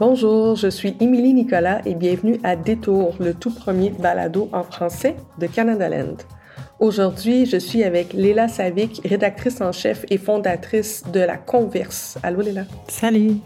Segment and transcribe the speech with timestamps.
[0.00, 5.14] Bonjour, je suis Émilie Nicolas et bienvenue à Détour, le tout premier balado en français
[5.38, 6.16] de Canada Land.
[6.80, 12.18] Aujourd'hui, je suis avec Léla Savic, rédactrice en chef et fondatrice de La Converse.
[12.24, 12.64] Allô Léla?
[12.88, 13.36] Salut.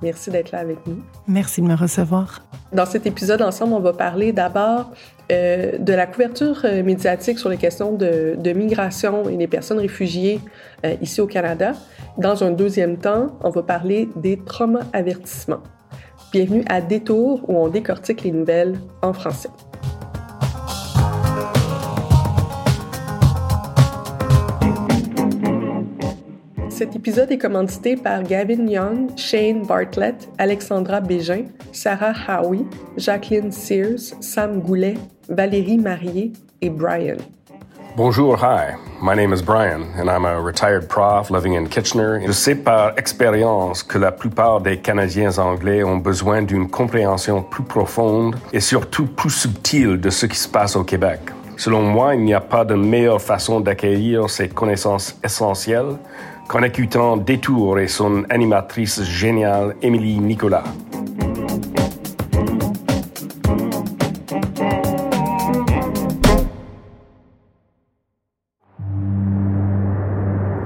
[0.00, 1.02] Merci d'être là avec nous.
[1.28, 2.42] Merci de me recevoir.
[2.72, 4.90] Dans cet épisode, ensemble, on va parler d'abord
[5.32, 10.38] euh, de la couverture euh, médiatique sur les questions de, migration et des personnes réfugiées
[10.84, 11.72] euh, ici au Canada.
[12.18, 15.62] Dans un deuxième temps, on va parler des traumas avertissements.
[16.30, 19.48] Bienvenue à Détour où on décortique les nouvelles en français.
[26.74, 32.66] Cet épisode est commandité par Gavin Young, Shane Bartlett, Alexandra Bégin, Sarah Howie,
[32.96, 34.96] Jacqueline Sears, Sam Goulet,
[35.28, 37.18] Valérie Marié et Brian.
[37.96, 38.74] Bonjour, hi.
[39.00, 42.20] My name is Brian, and I'm a retired prof living in Kitchener.
[42.26, 47.62] Je sais par expérience que la plupart des Canadiens anglais ont besoin d'une compréhension plus
[47.62, 51.20] profonde et surtout plus subtile de ce qui se passe au Québec.
[51.56, 55.98] Selon moi, il n'y a pas de meilleure façon d'accueillir ces connaissances essentielles
[56.48, 60.64] qu'en écoutant Détour et son animatrice géniale, Émilie Nicolas.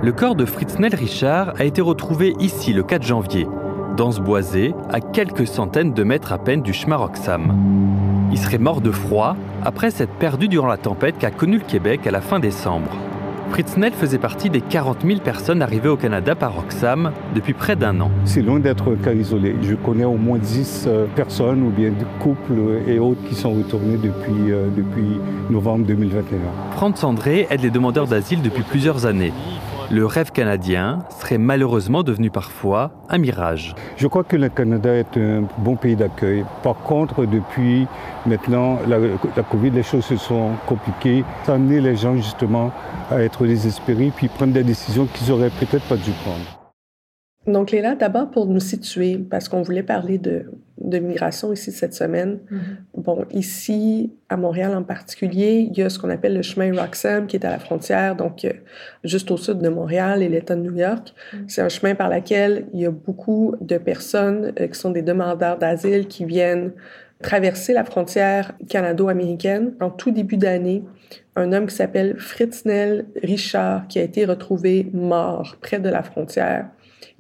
[0.03, 3.47] Le corps de Fritznel Richard a été retrouvé ici le 4 janvier,
[3.97, 7.53] dans ce boisé, à quelques centaines de mètres à peine du chemin Roxham.
[8.33, 12.07] Il serait mort de froid après s'être perdu durant la tempête qu'a connue le Québec
[12.07, 12.91] à la fin décembre.
[13.51, 18.01] Fritznel faisait partie des 40 000 personnes arrivées au Canada par Roxham depuis près d'un
[18.01, 18.11] an.
[18.25, 19.57] C'est loin d'être un cas isolé.
[19.63, 23.51] Je connais au moins 10 euh, personnes ou bien des couples et autres qui sont
[23.51, 25.19] retournés depuis, euh, depuis
[25.51, 26.39] novembre 2021.
[26.73, 29.33] Franz André aide les demandeurs d'asile depuis plusieurs années.
[29.91, 33.75] Le rêve canadien serait malheureusement devenu parfois un mirage.
[33.97, 36.45] Je crois que le Canada est un bon pays d'accueil.
[36.63, 37.87] Par contre, depuis
[38.27, 41.25] maintenant la, COVID, les choses se sont compliquées.
[41.45, 42.71] Ça a amené les gens justement
[43.11, 46.68] à être désespérés puis prendre des décisions qu'ils auraient peut-être pas dû prendre.
[47.49, 50.45] Donc, Léla, d'abord pour nous situer, parce qu'on voulait parler de,
[50.81, 52.39] de, migration ici cette semaine.
[52.51, 53.03] Mm -hmm.
[53.03, 57.27] Bon, ici, à Montréal en particulier, il y a ce qu'on appelle le chemin Roxham
[57.27, 58.53] qui est à la frontière, donc euh,
[59.05, 61.07] juste au sud de Montréal et l'État de New York.
[61.09, 61.49] Mm -hmm.
[61.53, 65.05] C'est un chemin par lequel il y a beaucoup de personnes euh, qui sont des
[65.13, 66.71] demandeurs d'asile qui viennent
[67.23, 69.73] traverser la frontière canado-américaine.
[69.81, 70.81] En tout début d'année,
[71.37, 76.67] un homme qui s'appelle Fritznel Richard, qui a été retrouvé mort près de la frontière.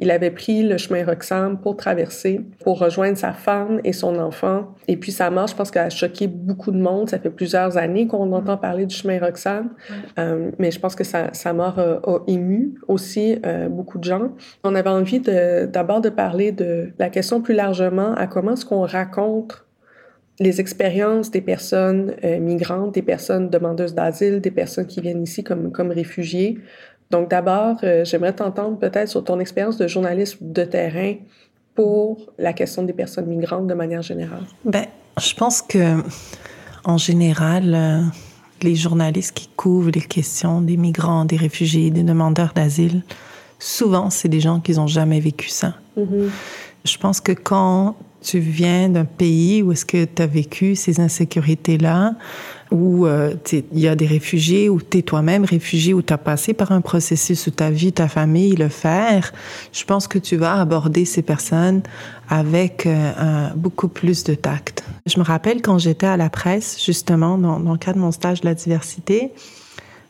[0.00, 4.74] Il avait pris le chemin Roxham pour traverser, pour rejoindre sa femme et son enfant.
[4.86, 7.10] Et puis sa mort, je pense qu'elle a choqué beaucoup de monde.
[7.10, 9.70] Ça fait plusieurs années qu'on entend parler du chemin Roxham,
[10.18, 14.04] euh, mais je pense que sa, sa mort a, a, ému aussi euh, beaucoup de
[14.04, 14.30] gens.
[14.62, 18.64] On avait envie d'abord de, de, parler de la question plus largement à comment est-ce
[18.64, 19.64] qu'on raconte
[20.40, 25.42] les expériences des personnes euh, migrantes, des personnes demandeuses d'asile, des personnes qui viennent ici
[25.42, 26.58] comme, comme réfugiés.
[27.10, 31.14] Donc d'abord, euh, j'aimerais t'entendre peut-être sur ton expérience de journaliste de terrain
[31.74, 34.42] pour la question des personnes migrantes de manière générale.
[34.64, 34.86] Ben,
[35.18, 36.02] je pense que
[36.84, 38.02] en général, euh,
[38.62, 43.02] les journalistes qui couvrent les questions des migrants, des réfugiés, des demandeurs d'asile,
[43.58, 45.74] souvent c'est des gens qui n'ont jamais vécu ça.
[45.96, 46.30] Mm -hmm.
[46.84, 51.00] Je pense que quand tu viens d'un pays où est-ce que tu as vécu ces
[51.00, 52.14] insécurités-là,
[52.70, 56.18] où euh, il y a des réfugiés, où tu es toi-même réfugié, où tu as
[56.18, 59.32] passé par un processus où ta vie, ta famille, le faire,
[59.72, 61.82] je pense que tu vas aborder ces personnes
[62.28, 64.84] avec euh, beaucoup plus de tact.
[65.06, 68.12] Je me rappelle quand j'étais à la presse, justement, dans, dans le cadre de mon
[68.12, 69.32] stage de la diversité,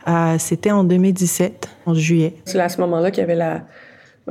[0.09, 2.35] Euh, C'était en 2017, en juillet.
[2.47, 3.63] C'est à ce moment-là qu'il y avait la,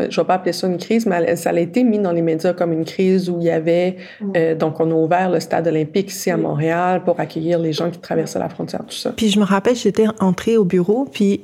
[0.09, 2.53] je vais pas appeler ça une crise, mais ça a été mis dans les médias
[2.53, 3.97] comme une crise où il y avait,
[4.35, 7.89] euh, donc on a ouvert le stade olympique ici à Montréal pour accueillir les gens
[7.89, 9.11] qui traversaient la frontière, tout ça.
[9.15, 11.41] Puis je me rappelle, j'étais entrée au bureau, puis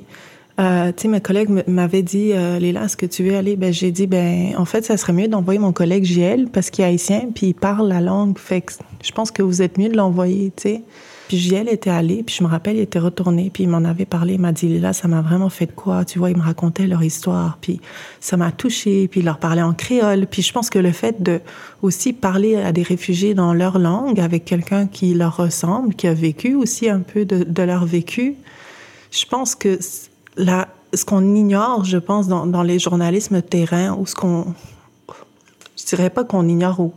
[0.60, 3.56] euh, tu sais, ma collègue m'avait dit, euh, Léla, est-ce que tu veux aller?
[3.56, 6.84] Ben, j'ai dit, ben, en fait, ça serait mieux d'envoyer mon collègue JL parce qu'il
[6.84, 8.38] est haïtien, puis il parle la langue.
[8.38, 8.64] Fait
[9.02, 10.82] je pense que vous êtes mieux de l'envoyer, tu sais.
[11.26, 14.04] Puis JL était allé, puis je me rappelle, il était retourné, puis il m'en avait
[14.04, 14.34] parlé.
[14.34, 16.04] Il m'a dit, Léla, ça m'a vraiment fait de quoi?
[16.04, 17.80] Tu vois, il me racontait leur histoire, puis
[18.20, 20.26] ça m'a touché, puis il leur parlait en créole.
[20.28, 21.40] Puis je pense que le fait de
[21.82, 26.14] aussi parler à des réfugiés dans leur langue, avec quelqu'un qui leur ressemble, qui a
[26.14, 28.36] vécu aussi un peu de leur vécu,
[29.10, 29.78] je pense que
[30.36, 34.54] ce qu'on ignore, je pense, dans, dans les journalismes terrain, ou ce qu'on,
[35.76, 36.92] je dirais pas qu'on ignore ou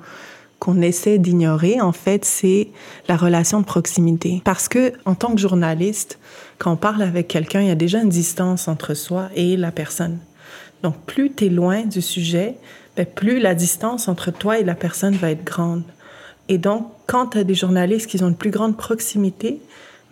[0.60, 2.70] qu'on essaie d'ignorer, en fait, c'est
[3.08, 4.42] la relation de proximité.
[4.44, 6.18] Parce que, en tant que journaliste,
[6.58, 9.72] quand on parle avec quelqu'un, il y a déjà une distance entre soi et la
[9.72, 10.18] personne.
[10.82, 12.56] Donc, plus tu es loin du sujet,
[12.96, 15.84] ben, plus la distance entre toi et la personne va être grande.
[16.50, 19.62] Et donc, quand tu as des journalistes qui ont une plus grande proximité,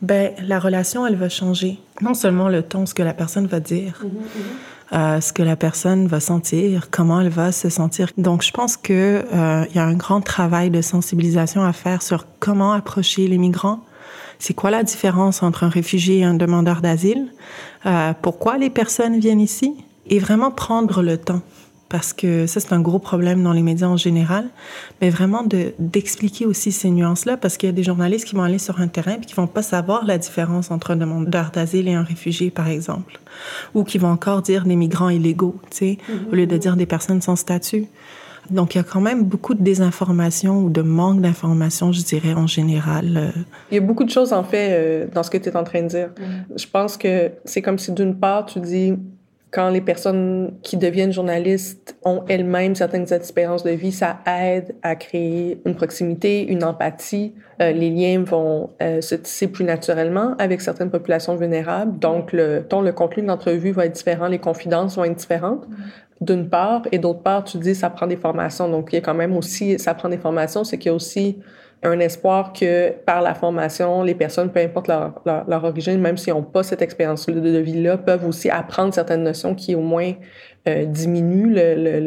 [0.02, 1.80] ben, la relation, elle va changer.
[2.02, 4.96] Non seulement le ton, ce que la personne va dire, -hmm.
[4.96, 8.10] euh, ce que la personne va sentir, comment elle va se sentir.
[8.18, 12.26] Donc, je pense qu'il euh, y a un grand travail de sensibilisation à faire sur
[12.40, 13.80] comment approcher les migrants.
[14.40, 17.28] C'est quoi la différence entre un réfugié et un demandeur d'asile?
[17.86, 19.74] Euh, pourquoi les personnes viennent ici?
[20.08, 21.42] Et vraiment prendre le temps
[21.96, 24.50] parce que ça, c'est un gros problème dans les médias en général,
[25.00, 25.46] mais vraiment
[25.80, 28.90] d'expliquer aussi ces nuances-là, parce qu'il y a des journalistes qui vont aller sur un
[28.90, 32.52] terrain et qui vont pas savoir la différence entre un demandeur d'asile et un réfugié,
[32.52, 33.18] par exemple,
[33.74, 36.32] ou qui vont encore dire des migrants illégaux, tu sais, mm -hmm.
[36.34, 37.86] au lieu de dire des personnes sans statut.
[38.58, 42.34] Donc, il y a quand même beaucoup de désinformation ou de manque d'information, je dirais,
[42.44, 43.08] en général.
[43.16, 43.42] Euh.
[43.72, 45.64] Il y a beaucoup de choses, en fait, euh, dans ce que tu es en
[45.64, 46.10] train de dire.
[46.20, 46.58] Mm.
[46.64, 47.14] Je pense que
[47.46, 48.90] c'est comme si, d'une part, tu dis
[49.56, 54.98] quand les personnes qui deviennent journalistes ont elles-mêmes certaines expériences de vie, ça aide à
[54.98, 57.34] créer une proximité, une empathie.
[57.62, 61.98] Euh, les liens vont euh, se tisser plus naturellement avec certaines populations vulnérables.
[62.00, 65.66] Donc, le, ton, le contenu de l'entrevue va être différent, les confidences vont être différentes.
[66.20, 68.68] D'une part, et d'autre part, tu dis ça prend des formations.
[68.68, 70.96] Donc, il y a quand même aussi, ça prend des formations, c'est qu'il y a
[70.96, 71.40] aussi
[71.84, 76.18] un espoir que par la formation, les personnes, peu importe leur, leur, leur origine, même
[76.18, 79.82] s'ils n'ont pas cette expérience de, de vie-là, peuvent aussi apprendre certaines notions qui au
[79.82, 80.14] moins
[80.68, 82.00] euh, diminuent le, le,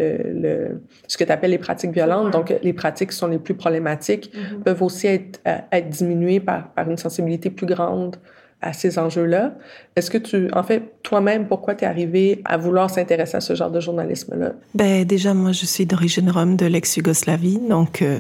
[0.43, 2.33] le, ce que tu appelles les pratiques violentes.
[2.33, 4.63] Donc, les pratiques qui sont les plus problématiques mm -hmm.
[4.65, 8.17] peuvent aussi être, euh, être diminuées par, par une sensibilité plus grande
[8.61, 9.53] à ces enjeux-là.
[9.95, 13.55] Est-ce que tu, en fait, toi-même, pourquoi tu es arrivé à vouloir s'intéresser à ce
[13.55, 14.51] genre de journalisme-là?
[14.75, 18.19] Ben, déjà, moi, je suis d'origine rome de l'ex-Yougoslavie, donc euh,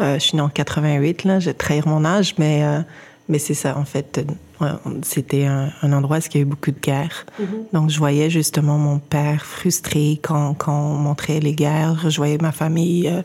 [0.00, 2.80] euh, je suis née en 88, là, je vais trahir mon âge, mais, euh,
[3.28, 4.24] mais c'est ça, en fait.
[5.02, 7.26] C'était un, un, endroit où il y a eu beaucoup de guerres.
[7.38, 7.74] Mm -hmm.
[7.74, 12.08] Donc, je voyais justement mon père frustré quand, quand on montrait les guerres.
[12.08, 13.06] Je voyais ma famille.
[13.08, 13.22] Euh,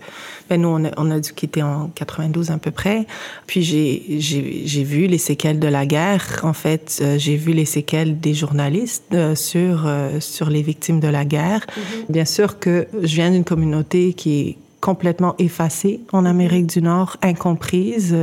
[0.50, 3.06] ben nous, on a, on a dû quitter en 92 à peu près.
[3.48, 6.26] Puis, j'ai vu les séquelles de la guerre.
[6.44, 9.76] En fait, euh, j'ai vu les séquelles des journalistes euh, sur,
[10.20, 11.64] sur les victimes de la guerre.
[11.66, 12.12] Mm -hmm.
[12.18, 12.74] Bien sûr que
[13.08, 18.16] je viens d'une communauté qui complètement effacée en Amérique du Nord, incomprise.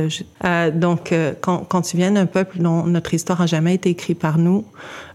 [0.43, 3.89] Euh, donc, euh, quand, quand tu viens d'un peuple dont notre histoire a jamais été
[3.89, 4.65] écrite par nous,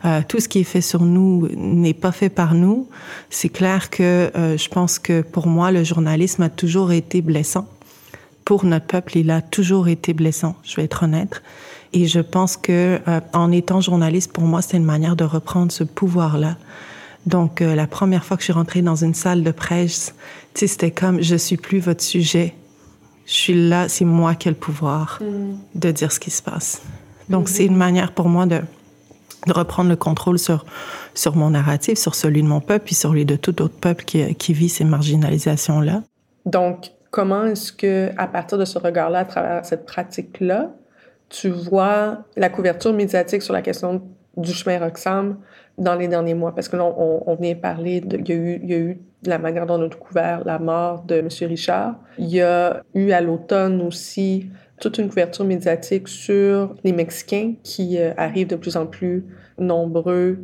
[0.05, 2.89] euh, tout ce qui est fait sur nous n'est pas fait par nous,
[3.31, 7.69] c'est clair que euh, je pense que pour moi, le journalisme a toujours été blessant.
[8.45, 11.43] Pour notre peuple, il a toujours été blessant, je vais être honnête.
[11.95, 15.71] Et je pense que euh, en étant journaliste, pour moi, c'est une manière de reprendre
[15.73, 16.57] ce pouvoir-là.
[17.27, 20.15] Donc, euh, la première fois que je suis rentrée dans une salle de presse,
[20.55, 22.55] c'était comme je suis plus votre sujet.
[23.27, 25.79] Je suis là, c'est moi qui ai le pouvoir mm.
[25.79, 26.83] de dire ce qui se passe.
[27.31, 27.55] Donc, mm -hmm.
[27.55, 28.61] c'est une manière pour moi de,
[29.47, 30.67] de, reprendre le contrôle sur,
[31.15, 34.05] sur mon narratif, sur celui de mon peuple, puis sur celui de tout autre peuple
[34.05, 36.03] qui, qui vit ces marginalisations-là.
[36.45, 40.71] Donc, comment est-ce que, à partir de ce regard-là, à travers cette pratique-là,
[41.31, 44.03] tu vois la couverture médiatique sur la question
[44.37, 45.39] du chemin Roxham
[45.79, 46.55] dans les derniers mois?
[46.55, 48.79] Parce que là, on, on vient parler, de, il, y a eu, il y a
[48.79, 51.29] eu la manière dont on a couvert la mort de M.
[51.43, 51.97] Richard.
[52.19, 54.51] Il y a eu à l'automne aussi
[54.81, 59.25] toute une couverture médiatique sur les Mexicains qui euh, arrivent de plus en plus
[59.59, 60.39] nombreux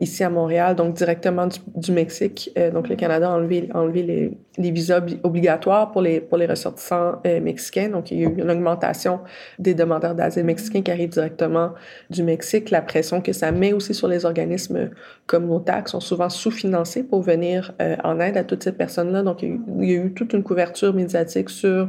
[0.00, 2.50] ici à Montréal, donc directement du, du Mexique.
[2.58, 6.46] Euh, donc le Canada a enlevé, enlevé les, les visas obligatoires pour les, pour les
[6.46, 7.88] ressortissants euh, mexicains.
[7.88, 9.20] Donc il y a eu une augmentation
[9.58, 11.72] des demandeurs d'asile mexicains qui arrivent directement
[12.10, 12.70] du Mexique.
[12.70, 14.90] La pression que ça met aussi sur les organismes
[15.26, 19.22] communautaires qui sont souvent sous-financés pour venir euh, en aide à toutes ces personnes-là.
[19.22, 21.88] Donc il y, a eu, il y, a eu, toute une couverture médiatique sur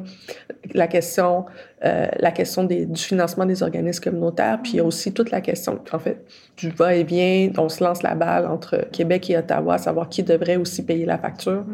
[0.73, 1.45] la question
[1.85, 5.29] euh, la question des, du financement des organismes communautaires, puis il y a aussi toute
[5.29, 6.25] la question, en fait,
[6.57, 10.83] du va-et-vient, on se lance la balle entre Québec et Ottawa, savoir qui devrait aussi
[10.83, 11.65] payer la facture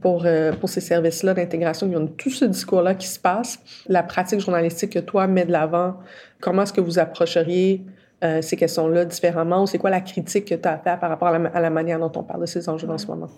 [0.00, 1.86] pour, euh, pour ces services-là d'intégration.
[1.86, 3.60] Il y a tout ce discours-là qui se passe.
[3.86, 5.94] La pratique journalistique que toi mets de l'avant,
[6.40, 7.84] comment est-ce que vous approcheriez
[8.22, 11.28] euh, ces questions-là différemment ou c'est quoi la critique que tu as fait par rapport
[11.28, 13.28] à la, manière dont on parle de ces enjeux en ce moment?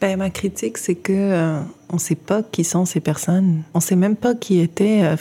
[0.00, 1.60] Ben, ma critique, c'est que euh,
[1.90, 3.62] on ne sait pas qui sont ces personnes.
[3.74, 5.16] On ne sait même pas qui était euh,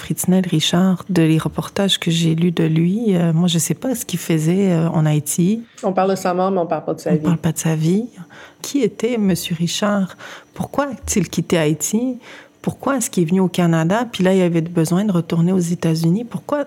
[0.50, 1.04] Richard.
[1.10, 4.20] De les reportages que j'ai lus de lui, moi, je ne sais pas ce qu'il
[4.20, 5.64] faisait en Haïti.
[5.84, 7.18] On parle de sa mort, mais on ne parle pas de sa vie.
[7.18, 8.08] On ne parle pas de sa vie.
[8.62, 9.34] Qui était M.
[9.58, 10.16] Richard?
[10.54, 12.18] Pourquoi a-t-il quitté Haïti?
[12.62, 14.06] Pourquoi est-ce qu'il est venu au Canada?
[14.10, 16.24] Puis là, il avait besoin de retourner aux États-Unis.
[16.24, 16.66] Pourquoi?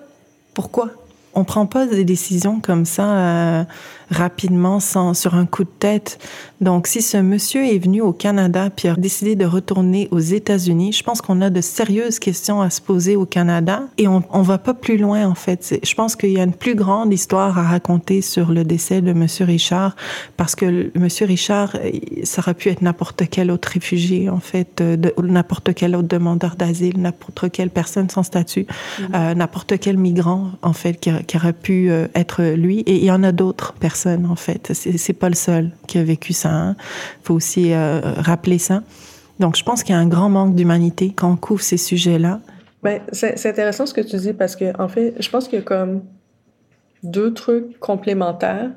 [0.52, 0.90] Pourquoi?
[1.34, 3.64] On prend pas des décisions comme ça euh,
[4.10, 6.18] rapidement, sans sur un coup de tête.
[6.60, 10.92] Donc, si ce monsieur est venu au Canada puis a décidé de retourner aux États-Unis,
[10.92, 14.42] je pense qu'on a de sérieuses questions à se poser au Canada et on, on
[14.42, 15.78] va pas plus loin en fait.
[15.82, 19.12] Je pense qu'il y a une plus grande histoire à raconter sur le décès de
[19.12, 19.96] monsieur Richard
[20.36, 21.76] parce que monsieur Richard,
[22.22, 26.56] ça aurait pu être n'importe quel autre réfugié en fait, euh, n'importe quel autre demandeur
[26.56, 29.04] d'asile, n'importe quelle personne sans statut, mm-hmm.
[29.14, 32.80] euh, n'importe quel migrant en fait qui, qui aurait pu euh, être lui.
[32.80, 34.72] Et il y en a d'autres personnes en fait.
[34.72, 36.50] C'est pas le seul qui a vécu ça.
[36.50, 36.76] Hein.
[37.22, 38.82] faut aussi euh, rappeler ça.
[39.40, 42.40] Donc, je pense qu'il y a un grand manque d'humanité quand on couvre ces sujets-là.
[42.82, 45.62] Ben, c'est intéressant ce que tu dis parce que, en fait, je pense qu'il y
[45.62, 46.02] a comme
[47.02, 48.70] deux trucs complémentaires.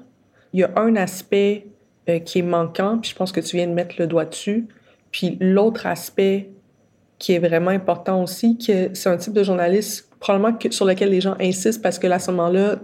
[0.54, 1.68] Il y a un aspect
[2.10, 4.68] euh, qui est manquant, puis je pense que tu viens de mettre le doigt dessus.
[5.12, 6.50] Puis l'autre aspect
[7.20, 11.36] qui est vraiment important aussi, c'est un type de journaliste probablement sur lequel les gens
[11.40, 12.80] insistent parce que à ce moment-là,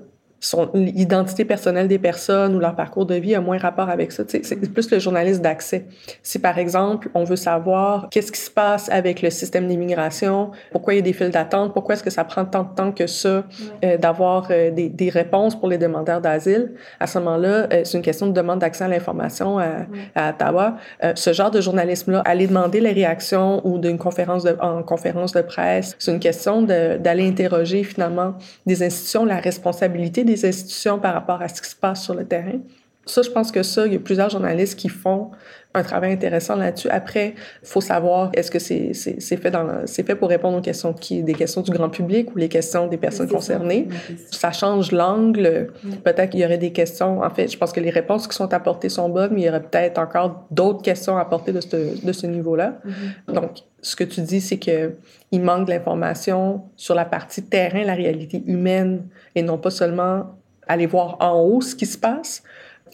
[0.74, 4.24] l'identité personnelle des personnes ou leur parcours de vie a moins rapport avec ça.
[4.28, 5.86] C'est plus le journaliste d'accès.
[6.22, 10.94] Si par exemple, on veut savoir qu'est-ce qui se passe avec le système d'immigration, pourquoi
[10.94, 13.08] il y a des files d'attente, pourquoi est-ce que ça prend tant de temps que
[13.08, 13.44] ça
[13.84, 17.98] euh, d'avoir euh, des, des, réponses pour les demandeurs d'asile, à ce moment-là, euh, c'est
[17.98, 19.86] une question de demande d'accès à l'information à,
[20.16, 20.78] à, Ottawa.
[21.16, 25.42] ce genre de journalisme-là, aller demander les réactions ou d'une conférence de, en conférence de
[25.42, 28.36] presse, c'est une question d'aller interroger finalement
[28.66, 32.26] des institutions, la responsabilité des institutions par rapport à ce qui se passe sur le
[32.26, 32.60] terrain.
[33.06, 35.32] Ça, je pense que ça, il y a plusieurs journalistes qui font
[35.74, 36.88] un travail intéressant là-dessus.
[36.90, 40.94] Après, il faut savoir est-ce que c'est fait dans c'est fait pour répondre aux questions
[40.94, 43.88] qui des questions du grand public ou les questions des personnes concernées.
[44.32, 45.74] Ça, change l'angle.
[46.04, 47.22] Peut-être qu'il y aurait des questions.
[47.22, 49.50] En fait, je pense que les réponses qui sont apportées sont bonnes, mais il y
[49.50, 52.80] aurait peut-être encore d'autres questions à apporter de ce, de ce niveau-là.
[52.86, 53.34] Mm-hmm.
[53.34, 54.94] Donc, ce que tu dis, c'est que
[55.34, 60.28] il manque de l'information sur la partie terrain, la réalité humaine, et non pas seulement
[60.68, 62.44] aller voir en haut ce qui se passe.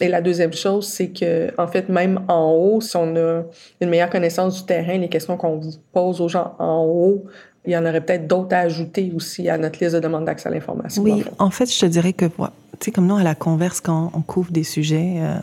[0.00, 3.42] Et la deuxième chose, c'est que, en fait, même en haut, si on a
[3.82, 5.60] une meilleure connaissance du terrain, les questions qu'on
[5.92, 7.26] pose aux gens en haut,
[7.66, 10.48] il y en aurait peut-être d'autres à ajouter aussi à notre liste de demandes d'accès
[10.48, 11.02] à l'information.
[11.02, 12.32] Oui, en fait, je te dirais que, tu
[12.80, 15.34] sais, comme nous, à la converse, quand on couvre des sujets euh,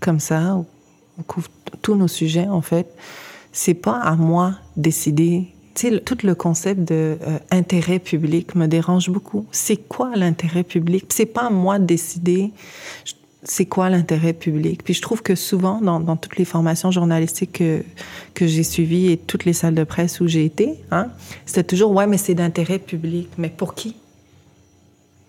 [0.00, 0.56] comme ça,
[1.16, 1.46] on couvre
[1.80, 2.88] tous nos sujets, en fait,
[3.52, 9.46] c'est pas à moi décider tout le concept de euh, intérêt public me dérange beaucoup.
[9.50, 11.06] C'est quoi l'intérêt public?
[11.08, 12.52] C'est pas à moi de décider
[13.44, 14.82] c'est quoi l'intérêt public.
[14.82, 17.84] Puis je trouve que souvent, dans, toutes les formations journalistiques que,
[18.32, 21.08] que j'ai suivies et toutes les salles de presse où j'ai été, hein,
[21.44, 23.28] c'était toujours ouais, mais c'est d'intérêt public.
[23.36, 23.96] Mais pour qui?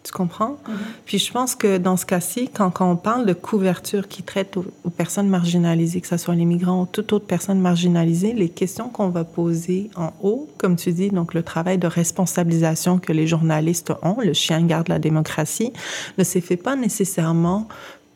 [0.05, 0.51] Tu comprends?
[0.51, 0.73] Mm-hmm.
[1.05, 4.55] Puis je pense que dans ce cas-ci, quand, quand, on parle de couverture qui traite
[4.57, 8.89] aux, personnes marginalisées, que ce soit les migrants ou toute autre personne marginalisée, les questions
[8.89, 13.25] qu'on va poser en haut, comme tu dis, donc le travail de responsabilisation que les
[13.25, 15.73] journalistes ont, le chien garde la démocratie,
[16.17, 17.67] ne s'est fait pas nécessairement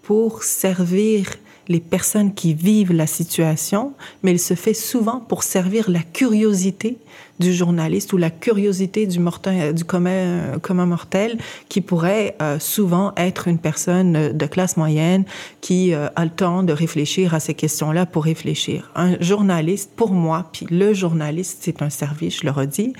[0.03, 1.25] pour servir
[1.67, 3.93] les personnes qui vivent la situation,
[4.23, 6.97] mais il se fait souvent pour servir la curiosité
[7.39, 11.37] du journaliste ou la curiosité du, mortel, du commun, commun mortel
[11.69, 15.23] qui pourrait euh, souvent être une personne de classe moyenne
[15.61, 18.91] qui euh, a le temps de réfléchir à ces questions-là pour réfléchir.
[18.95, 22.93] Un journaliste, pour moi, puis le journaliste, c'est un service, je le redis.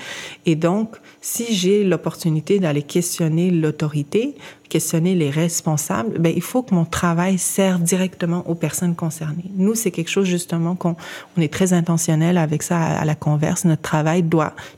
[0.46, 4.36] Et donc, si j'ai l'opportunité d'aller questionner l'autorité,
[4.70, 9.52] questionner les responsables, ben, il faut que mon travail serve directement aux personnes concernées.
[9.56, 10.96] Nous, c'est quelque chose justement qu'on
[11.38, 13.66] on est très intentionnel avec ça à, la converse.
[13.66, 14.09] Notre travail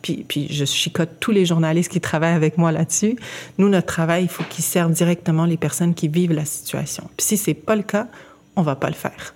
[0.02, 3.16] puis je chicote tous les journalistes qui travaillent avec moi là-dessus.
[3.58, 7.10] Nous, notre travail, il faut qu'il serve directement les personnes qui vivent la situation.
[7.18, 8.08] Puis si c'est pas le cas,
[8.56, 9.34] on va pas le faire.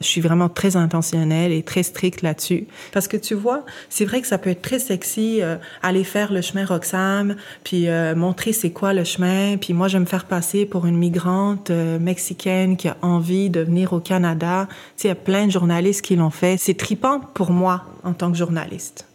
[0.00, 2.66] Je suis vraiment très intentionnelle et très stricte là-dessus.
[2.92, 6.32] Parce que tu vois, c'est vrai que ça peut être très sexy, euh, aller faire
[6.32, 10.06] le chemin Roxham, puis euh, montrer c'est quoi le chemin, puis moi je vais me
[10.06, 14.68] faire passer pour une migrante euh, mexicaine qui a envie de venir au Canada.
[14.70, 16.56] Tu sais, il y a plein de journalistes qui l'ont fait.
[16.58, 19.09] C'est tripant pour moi en tant que journaliste.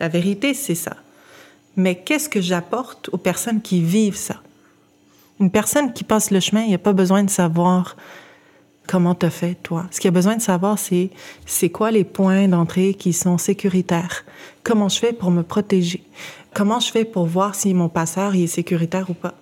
[0.00, 0.96] La vérité, c'est ça.
[1.76, 4.36] Mais qu'est-ce que j'apporte aux personnes qui vivent ça?
[5.40, 7.96] Une personne qui passe le chemin, il n'y a pas besoin de savoir
[8.86, 9.86] comment t'as fait, toi.
[9.90, 11.10] Ce qu'il y a besoin de savoir, c'est
[11.44, 14.24] c'est quoi les points d'entrée qui sont sécuritaires?
[14.62, 16.02] Comment je fais pour me protéger?
[16.54, 19.34] Comment je fais pour voir si mon passeur est sécuritaire ou pas?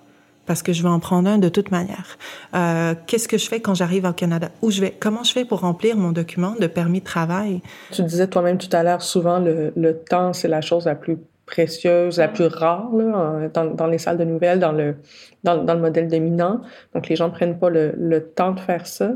[0.45, 2.17] Parce que je vais en prendre un de toute manière.
[2.55, 4.49] Euh, Qu'est-ce que je fais quand j'arrive au Canada?
[4.61, 4.91] Où je vais?
[4.91, 7.61] Comment je fais pour remplir mon document de permis de travail?
[7.91, 11.17] Tu disais toi-même tout à l'heure, souvent le, le temps, c'est la chose la plus
[11.45, 14.95] précieuse, la plus rare là, dans, dans, les salles de nouvelles, dans le,
[15.43, 16.61] dans, dans, le modèle dominant.
[16.93, 19.11] Donc, les gens ne prennent pas le, le, temps de faire ça.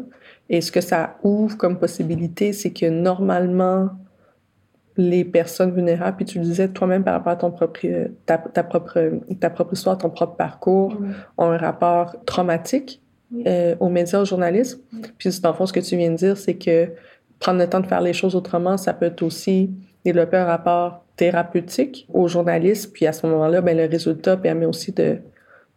[0.50, 3.90] Et ce que ça ouvre comme possibilité, c'est que normalement,
[5.00, 7.80] les personnes vulnérables, puis tu le disais toi-même par rapport à ton propre,
[8.26, 11.14] ta, ta, propre, ta propre histoire, ton propre parcours, mmh.
[11.38, 13.02] ont un rapport traumatique
[13.48, 14.84] euh, aux médias, aux journalistes.
[14.92, 15.02] Mmh.
[15.18, 16.90] Puis dans le fond, ce que tu viens de dire, c'est que
[17.40, 19.72] prendre le temps de faire les choses autrement, ça peut aussi
[20.04, 22.92] développer un rapport thérapeutique aux journalistes.
[22.92, 25.20] Puis à ce moment-là, ben, le résultat permet aussi de,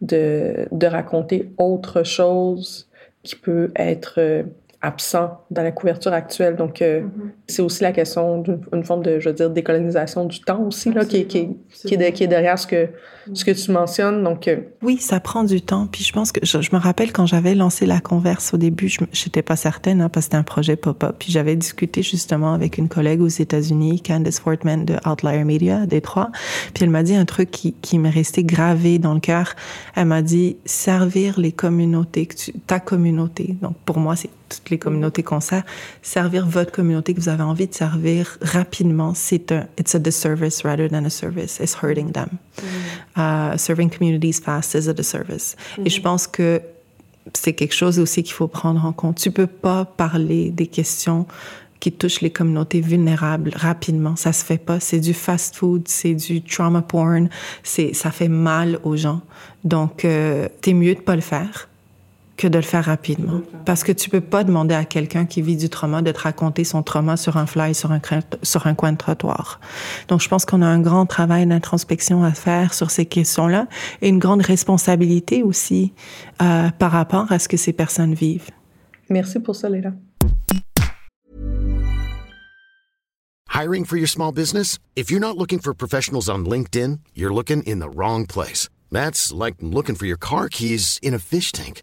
[0.00, 2.90] de, de raconter autre chose
[3.22, 4.42] qui peut être euh,
[4.82, 6.56] absent dans la couverture actuelle.
[6.56, 7.30] Donc, euh, mm -hmm.
[7.46, 11.04] c'est aussi la question d'une forme de, je veux dire, décolonisation du temps aussi, là,
[11.04, 11.48] qui, qui,
[11.86, 12.88] qui, est de, qui, est derrière ce que,
[13.32, 14.24] ce que tu mentionnes.
[14.24, 14.56] Donc, euh...
[14.82, 15.86] Oui, ça prend du temps.
[15.92, 18.88] Puis je pense que je, je me rappelle quand j'avais lancé la converse au début,
[18.88, 21.14] je n'étais pas certaine, hein, parce que c'était un projet pop-up.
[21.20, 25.86] Puis j'avais discuté justement avec une collègue aux États-Unis, Candace Fortman de Outlier Media, à
[25.86, 26.30] Détroit.
[26.74, 29.54] Puis elle m'a dit un truc qui, qui m'est resté gravé dans le cœur.
[29.94, 33.56] Elle m'a dit servir les communautés, que tu, ta communauté.
[33.62, 35.62] Donc pour moi, c'est toutes les communautés qu'on sert,
[36.02, 40.62] servir votre communauté que vous avez envie de servir rapidement, c'est un, it's a disservice
[40.62, 41.60] rather than a service.
[41.60, 42.38] It's hurting them.
[42.58, 43.54] Mm.
[43.54, 45.56] Uh, serving communities fast is a disservice.
[45.84, 46.60] Et je pense que
[47.34, 49.18] c'est quelque chose aussi qu'il faut prendre en compte.
[49.18, 51.26] Tu peux pas parler des questions
[51.78, 54.14] qui touchent les communautés vulnérables rapidement.
[54.14, 54.78] Ça se fait pas.
[54.78, 57.28] C'est du fast food, c'est du trauma porn.
[57.64, 59.20] C'est, ça fait mal aux gens.
[59.64, 61.68] Donc, euh, t'es mieux de pas le faire
[62.42, 63.40] que de le faire rapidement.
[63.64, 66.64] Parce que tu peux pas demander à quelqu'un qui vit du trauma de te raconter
[66.64, 68.00] son trauma sur un fly, sur un,
[68.42, 69.61] sur un coin de trottoir.
[70.09, 73.68] Donc, je pense qu'on a un grand travail d'introspection à faire sur ces questions-là
[74.00, 75.92] et une grande responsabilité aussi
[76.42, 78.50] euh, par rapport à ce que ces personnes vivent.
[79.09, 79.92] Merci pour ça, Léla.
[83.50, 84.81] Hiring for your small business?
[84.96, 88.68] If you're not looking for professionals on LinkedIn, you're looking in the wrong place.
[88.90, 91.83] That's like looking for your car keys in a fish tank.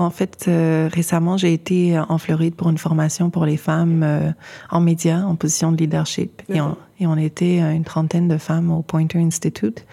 [0.00, 4.30] En fait, euh, récemment, j'ai été en Floride pour une formation pour les femmes euh,
[4.70, 6.40] en médias, en position de leadership.
[6.48, 9.84] Et on, et on, était une trentaine de femmes au Pointer Institute.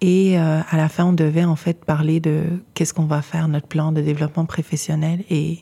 [0.00, 3.48] Et euh, à la fin, on devait en fait parler de qu'est-ce qu'on va faire,
[3.48, 5.24] notre plan de développement professionnel.
[5.28, 5.58] Et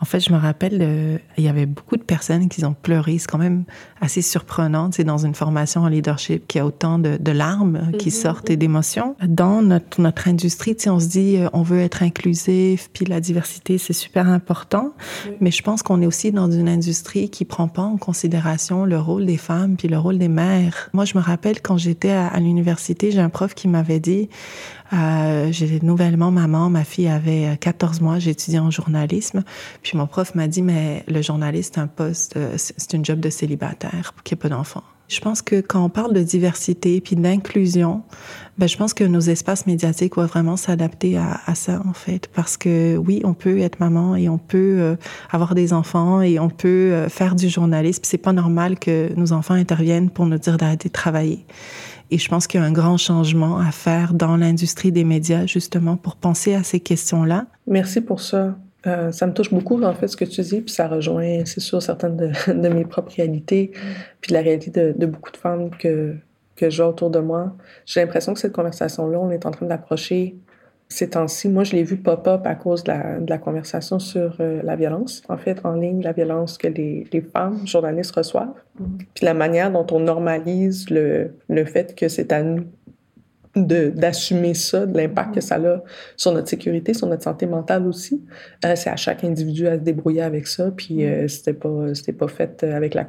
[0.00, 3.18] en fait, je me rappelle, euh, il y avait beaucoup de personnes qui ont pleuré.
[3.18, 3.64] C'est quand même
[4.00, 8.10] assez surprenant, c'est dans une formation en leadership qui a autant de, de larmes qui
[8.10, 8.22] -hmm.
[8.22, 9.16] sortent et d'émotions.
[9.26, 13.76] Dans notre, notre industrie, on se dit, euh, on veut être inclusif, puis la diversité,
[13.78, 14.92] c'est super important.
[15.40, 18.98] Mais je pense qu'on est aussi dans une industrie qui prend pas en considération le
[18.98, 20.90] rôle des femmes, puis le rôle des mères.
[20.92, 24.00] Moi, je me rappelle quand j'étais à, à l'université, j'ai un prof qui m'a m'avait
[24.00, 24.28] dit,
[24.92, 29.42] euh, j'étais nouvellement maman, ma fille avait 14 mois, j'étudiais en journalisme.
[29.82, 33.20] Puis mon prof m'a dit, mais le journaliste, c'est un poste, euh, c'est une job
[33.20, 34.84] de célibataire, qui ait pas d'enfants.
[35.10, 38.02] Je pense que quand on parle de diversité puis d'inclusion,
[38.58, 42.28] ben, je pense que nos espaces médiatiques doivent vraiment s'adapter à, ça, en fait.
[42.32, 44.96] Parce que oui, on peut être maman et on peut euh,
[45.30, 48.02] avoir des enfants et on peut euh, faire du journalisme.
[48.04, 51.44] C'est pas normal que nos enfants interviennent pour nous dire d'arrêter de travailler.
[52.10, 55.46] Et je pense qu'il y a un grand changement à faire dans l'industrie des médias,
[55.46, 57.46] justement, pour penser à ces questions-là.
[57.66, 58.56] Merci pour ça.
[58.86, 61.60] Euh, ça me touche beaucoup, en fait, ce que tu dis, puis ça rejoint, c'est
[61.60, 63.72] sûr, certaines de, mes propres réalités,
[64.20, 66.16] puis la réalité de, de beaucoup de femmes que,
[66.56, 67.56] que j'ai autour de moi.
[67.86, 70.36] J'ai l'impression que cette conversation-là, on est en train d'approcher
[70.92, 74.36] ces temps-ci, moi, je l'ai vu pop-up à cause de la, de la conversation sur
[74.40, 78.48] euh, la violence, en fait, en ligne, la violence que les, les femmes journalistes reçoivent,
[78.78, 79.06] mm -hmm.
[79.14, 82.64] puis la manière dont on normalise le, le fait que c'est à nous
[83.56, 85.82] d'assumer ça, de l'impact que ça a
[86.16, 88.16] sur notre sécurité, sur notre santé mentale aussi.
[88.64, 91.24] Euh, c'est à chaque individu à se débrouiller avec ça, puis mm -hmm.
[91.24, 93.04] euh, c'était pas c'était pas fait avec la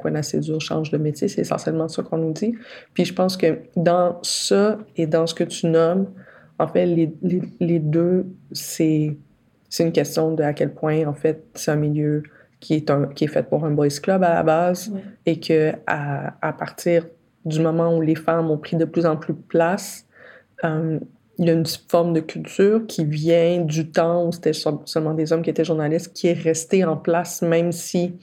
[0.46, 2.52] dure, change de métier, c'est essentiellement ça qu'on nous dit.
[2.94, 3.48] Puis je pense que
[3.90, 4.08] dans
[4.42, 4.62] ça
[5.00, 6.06] et dans ce que tu nommes,
[6.58, 9.16] En fait, les, les, les deux, c'est
[9.78, 12.22] une question de à quel point, en fait, c'est un milieu
[12.60, 14.92] qui est, un, qui est fait pour un boys club à la base
[15.26, 17.06] et que à, à, partir
[17.44, 20.06] du moment où les femmes ont pris de plus en plus de place,
[20.64, 21.00] euh,
[21.38, 25.32] il y a une forme de culture qui vient du temps où c'était seulement des
[25.32, 28.14] hommes qui étaient journalistes, qui est restée en place même si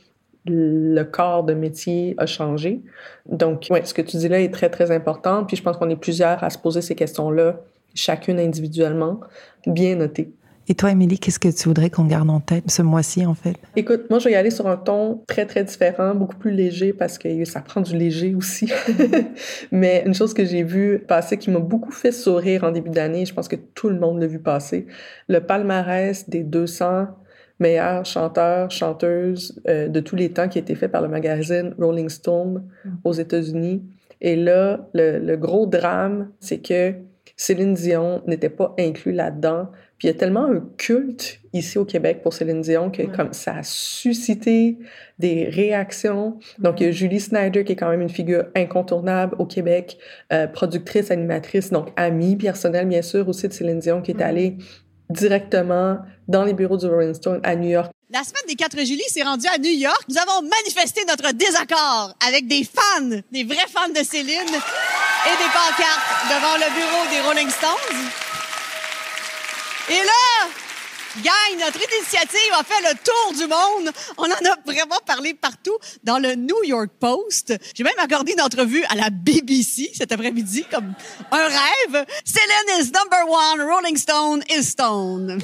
[0.45, 2.81] le corps de métier a changé.
[3.25, 5.43] Donc, ouais, ce que tu dis là est très, très important.
[5.43, 7.59] Puis je pense qu'on est plusieurs à se poser ces questions-là,
[7.95, 9.19] chacune individuellement,
[9.65, 10.33] bien notées.
[10.71, 13.55] Et toi, Émilie, qu'est-ce que tu voudrais qu'on garde en tête ce mois-ci, en fait?
[13.75, 16.93] Écoute, moi, je vais y aller sur un ton très, très différent, beaucoup plus léger
[16.93, 18.71] parce que ça prend du léger aussi.
[19.71, 23.25] Mais une chose que j'ai vue passer qui m'a beaucoup fait sourire en début d'année,
[23.25, 24.85] je pense que tout le monde l'a vu passer,
[25.27, 27.07] le palmarès des 200
[27.59, 31.73] meilleurs chanteurs, chanteuses euh, de tous les temps qui a été fait par le magazine
[31.79, 32.89] Rolling Stone mm.
[33.05, 33.81] aux États-Unis.
[34.21, 36.93] Et là, le, le gros drame, c'est que
[37.41, 41.83] Céline Dion n'était pas inclus là-dedans puis il y a tellement un culte ici au
[41.83, 44.77] Québec pour Céline Dion que comme ça a suscité
[45.19, 46.39] des réactions.
[46.57, 49.97] Donc il y a Julie Snyder qui est quand même une figure incontournable au Québec,
[50.31, 54.57] euh, productrice, animatrice, donc amie personnelle bien sûr aussi de Céline Dion qui est allée
[55.09, 55.97] directement
[56.29, 57.91] dans les bureaux du Rolling Stone à New York.
[58.11, 60.03] La semaine des 4 juillet s'est rendue à New York.
[60.07, 64.59] Nous avons manifesté notre désaccord avec des fans, des vrais fans de Céline
[65.27, 67.97] et des pancartes devant le bureau des Rolling Stones.
[69.89, 70.49] Et là,
[71.23, 73.91] Gang, notre initiative a fait le tour du monde.
[74.17, 77.53] On en a vraiment parlé partout dans le New York Post.
[77.73, 80.93] J'ai même accordé une entrevue à la BBC cet après-midi comme
[81.31, 82.05] un rêve.
[82.23, 85.39] Céline is number one, Rolling Stone is Stone.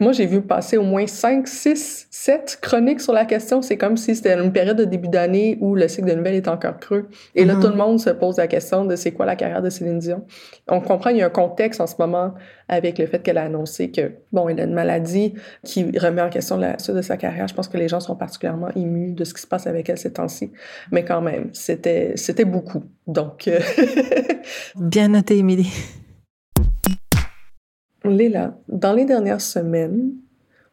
[0.00, 3.60] Moi, j'ai vu passer au moins 5, 6, 7 chroniques sur la question.
[3.60, 6.48] C'est comme si c'était une période de début d'année où le cycle de nouvelles est
[6.48, 7.08] encore creux.
[7.34, 7.60] Et là, mm-hmm.
[7.60, 10.24] tout le monde se pose la question de c'est quoi la carrière de Céline Dion?
[10.68, 12.32] On comprend, il y a un contexte en ce moment
[12.68, 15.34] avec le fait qu'elle a annoncé que, bon, elle a une maladie
[15.64, 17.46] qui remet en question la suite de sa carrière.
[17.46, 19.98] Je pense que les gens sont particulièrement émus de ce qui se passe avec elle
[19.98, 20.50] ces temps-ci.
[20.92, 22.84] Mais quand même, c'était, c'était beaucoup.
[23.06, 23.48] Donc.
[23.48, 23.60] Euh,
[24.76, 25.70] Bien noté, Émilie.
[28.04, 30.12] Léla, dans les dernières semaines,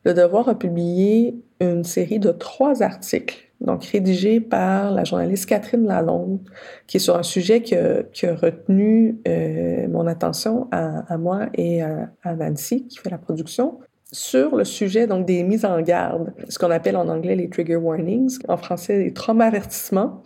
[0.06, 5.86] Le Devoir a publié une série de trois articles, donc rédigés par la journaliste Catherine
[5.86, 6.40] Lalonde,
[6.86, 12.36] qui est sur un sujet qui a, retenu euh, mon attention à, moi et à,
[12.36, 13.80] Nancy, qui fait la production,
[14.14, 17.76] sur le sujet donc des mises en garde, ce qu'on appelle en anglais les trigger
[17.76, 20.24] warnings, en français les traumas-avertissements.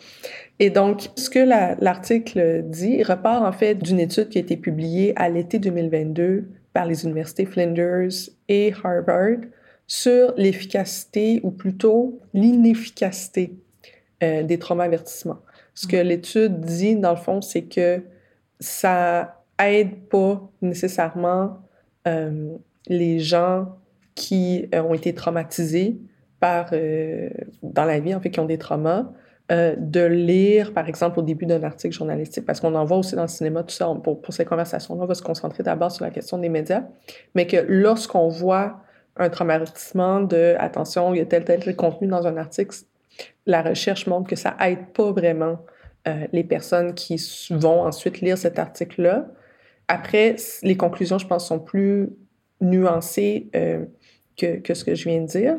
[0.59, 1.39] Et donc, ce que
[1.83, 6.85] l'article dit repart en fait d'une étude qui a été publiée à l'été 2022 par
[6.85, 9.39] les universités Flinders et Harvard
[9.87, 13.53] sur l'efficacité ou plutôt l'inefficacité
[14.23, 15.39] euh, des traumas-avertissements.
[15.73, 18.01] Ce que l'étude dit, dans le fond, c'est que
[18.59, 21.57] ça aide pas nécessairement
[22.07, 22.55] euh,
[22.87, 23.77] les gens
[24.15, 25.97] qui euh, ont été traumatisés
[26.39, 26.71] par,
[27.61, 29.11] dans la vie, en fait, qui ont des traumas,
[29.51, 33.15] euh, de lire, par exemple, au début d'un article journalistique, parce qu'on en voit aussi
[33.15, 36.05] dans le cinéma, tout ça, pour, pour ces conversations-là, on va se concentrer d'abord sur
[36.05, 36.83] la question des médias,
[37.35, 38.81] mais que lorsqu'on voit
[39.17, 42.75] un traumatisme de attention, il y a tel, tel, contenu dans un article,
[43.45, 45.59] la recherche montre que ça aide pas vraiment
[46.07, 49.27] euh, les personnes qui vont ensuite lire cet article-là.
[49.89, 52.09] Après, les conclusions, je pense, sont plus
[52.61, 53.85] nuancées euh,
[54.37, 55.57] que, que, ce que je viens de dire.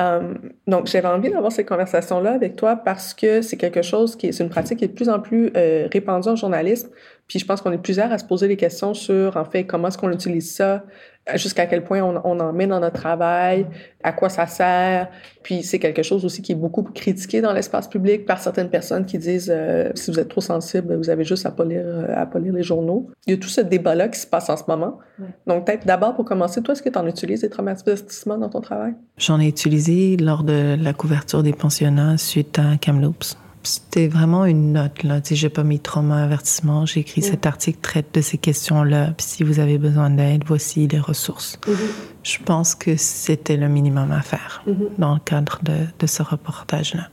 [0.00, 0.34] Euh,
[0.66, 4.40] donc, j'avais envie d'avoir cette conversation-là avec toi parce que c'est quelque chose qui est,
[4.40, 6.90] une pratique qui est de plus en plus euh, répandue en journalisme.
[7.32, 9.88] Puis je pense qu'on est plusieurs à se poser des questions sur, en fait, comment
[9.88, 10.84] est-ce qu'on utilise ça,
[11.34, 13.66] jusqu'à quel point on, on, en met dans notre travail,
[14.02, 15.08] à quoi ça sert?
[15.42, 19.06] Puis c'est quelque chose aussi qui est beaucoup critiqué dans l'espace public par certaines personnes
[19.06, 22.14] qui disent euh, si vous êtes trop sensible, vous avez juste à pas lire, euh,
[22.14, 23.08] à pas lire les journaux.
[23.26, 24.98] Il y a tout ce débat-là qui se passe en ce moment.
[25.46, 28.60] Donc peut-être d'abord pour commencer, toi, est-ce que tu en utilises des traumatismes dans ton
[28.60, 28.92] travail?
[29.16, 33.38] J'en ai utilisé lors de la couverture des pensionnats suite à Kamloops.
[33.62, 35.20] C'était vraiment une note, là.
[35.24, 36.84] J'ai pas mis trauma avertissement.
[36.84, 39.12] J'ai écrit cet article traite de ces questions-là.
[39.16, 41.58] Puis si vous avez besoin d'aide, voici les ressources.
[41.66, 41.74] Mm-hmm.
[42.24, 44.88] Je pense que c'était le minimum à faire mm-hmm.
[44.98, 47.08] dans le cadre de, de ce reportage-là.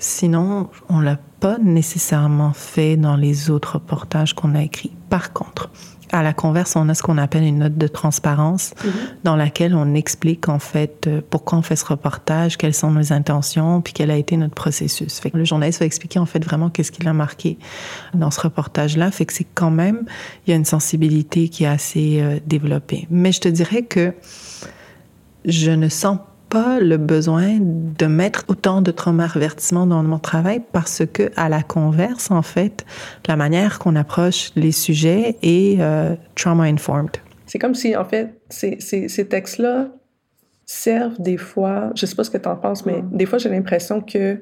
[0.00, 4.92] Sinon, on l'a pas nécessairement fait dans les autres reportages qu'on a écrits.
[5.10, 5.70] Par contre,
[6.12, 8.92] à la converse, on a ce qu'on appelle une note de transparence mhm.
[9.24, 13.12] dans laquelle on explique en fait euh, pourquoi on fait ce reportage, quelles sont nos
[13.12, 15.18] intentions, puis quel a été notre processus.
[15.20, 17.58] Fait que le journaliste va expliquer en fait vraiment qu'est-ce qu'il a marqué
[18.14, 19.10] dans ce reportage-là.
[19.10, 20.04] Fait que c'est quand même,
[20.46, 23.06] il y a une sensibilité qui est assez euh, développée.
[23.10, 24.14] Mais je te dirais que
[25.44, 26.18] je ne sens
[26.50, 31.48] pas le besoin de mettre autant de trauma avertissement dans mon travail parce que, à
[31.48, 32.84] la converse, en fait,
[33.28, 37.16] la manière qu'on approche les sujets est euh, trauma informed.
[37.46, 39.88] C'est comme si, en fait, ces, ces, ces textes-là
[40.66, 43.48] servent des fois, je sais pas ce que tu en penses, mais des fois, j'ai
[43.48, 44.40] l'impression que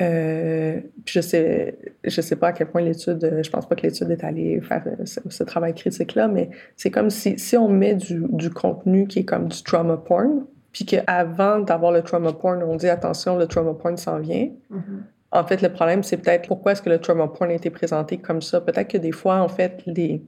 [0.00, 4.10] euh, je sais, je sais pas à quel point l'étude, je pense pas que l'étude
[4.10, 8.22] est allée faire ce, ce travail critique-là, mais c'est comme si, si on met du,
[8.30, 12.76] du, contenu qui est comme du trauma porn, puis qu'avant d'avoir le trauma porn, on
[12.76, 14.50] dit attention, le trauma porn s'en vient.
[14.70, 15.02] Mm-hmm.
[15.32, 18.18] En fait, le problème, c'est peut-être pourquoi est-ce que le trauma porn a été présenté
[18.18, 18.60] comme ça?
[18.60, 20.22] Peut-être que des fois, en fait, les,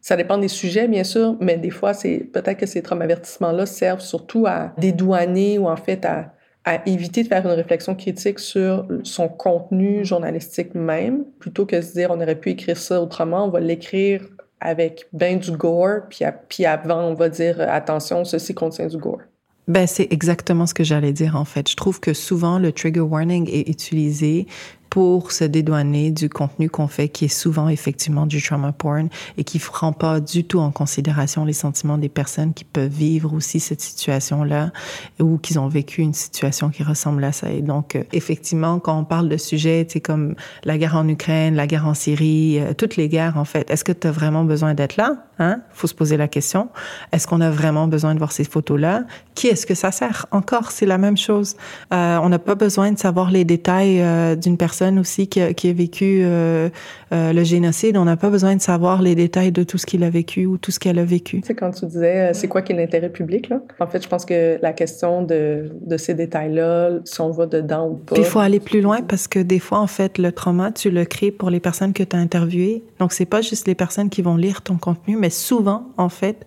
[0.00, 4.00] ça dépend des sujets, bien sûr, mais des fois, c'est peut-être que ces traumavertissements-là servent
[4.00, 6.32] surtout à dédouaner ou en fait à,
[6.64, 11.80] à éviter de faire une réflexion critique sur son contenu journalistique même, plutôt que de
[11.80, 14.22] se dire on aurait pu écrire ça autrement, on va l'écrire
[14.60, 19.22] avec bien du gore, puis, puis avant on va dire attention, ceci contient du gore.
[19.68, 21.70] Ben, c'est exactement ce que j'allais dire en fait.
[21.70, 24.46] Je trouve que souvent le trigger warning est utilisé
[24.90, 29.44] pour se dédouaner du contenu qu'on fait, qui est souvent effectivement du trauma porn et
[29.44, 33.34] qui ne prend pas du tout en considération les sentiments des personnes qui peuvent vivre
[33.34, 34.72] aussi cette situation-là
[35.20, 37.50] ou qui ont vécu une situation qui ressemble à ça.
[37.50, 41.54] Et donc, euh, effectivement, quand on parle de sujets, c'est comme la guerre en Ukraine,
[41.54, 44.44] la guerre en Syrie, euh, toutes les guerres, en fait, est-ce que tu as vraiment
[44.44, 45.24] besoin d'être là?
[45.38, 45.60] Hein?
[45.72, 46.68] Faut se poser la question.
[47.12, 49.04] Est-ce qu'on a vraiment besoin de voir ces photos-là?
[49.34, 50.26] Qui est-ce que ça sert?
[50.32, 51.56] Encore, c'est la même chose.
[51.92, 55.52] Euh, on n'a pas besoin de savoir les détails euh, d'une personne aussi qui a,
[55.52, 56.68] qui a vécu euh,
[57.12, 57.96] euh le génocide.
[57.96, 60.58] On n'a pas besoin de savoir les détails de tout ce qu'il a vécu ou
[60.58, 61.40] tout ce qu'elle a vécu.
[61.44, 63.60] C'est quand tu disais, euh, c'est quoi qui est l'intérêt public, là?
[63.80, 67.88] En fait, je pense que la question de, de ces détails-là, si on va dedans
[67.88, 68.16] ou pas.
[68.16, 71.04] il faut aller plus loin parce que des fois, en fait, le trauma, tu le
[71.04, 72.82] crées pour les personnes que tu as interviewées.
[72.98, 76.46] Donc, c'est pas juste les personnes qui vont lire ton contenu, mais souvent, en fait,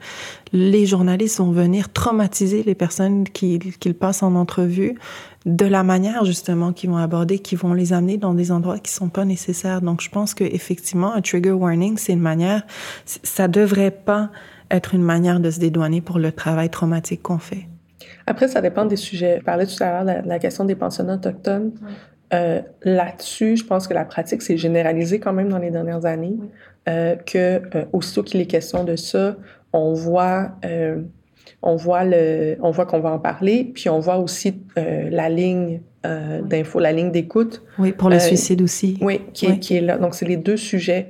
[0.54, 4.98] les journalistes vont venir traumatiser les personnes qu'ils passent en entrevue
[5.46, 8.92] de la manière justement qu'ils vont aborder, qui vont les amener dans des endroits qui
[8.92, 9.82] sont pas nécessaires.
[9.82, 12.64] Donc, je pense que effectivement, un trigger warning, c'est une manière,
[13.06, 14.30] ça devrait pas
[14.70, 17.68] être une manière de se dédouaner pour le travail traumatique qu'on fait.
[18.28, 19.38] Après, ça dépend des sujets.
[19.40, 21.72] Je parlais tout à l'heure de la, question des pensionnats autochtones.
[22.34, 26.38] Euh, Là-dessus, je pense que la pratique s'est généralisée quand même dans les dernières années.
[26.90, 29.36] Euh, que euh, aussitôt qu'il est question de ça,
[29.74, 31.02] on voit, euh,
[31.62, 35.30] on voit le, on voit qu'on va en parler, puis on voit aussi euh, la
[35.30, 37.64] ligne euh, d'info, la ligne d'écoute.
[37.78, 38.98] Oui, pour le suicide aussi.
[39.02, 39.98] Oui, qui, Est, qui est là.
[39.98, 41.10] Donc, c'est les deux sujets.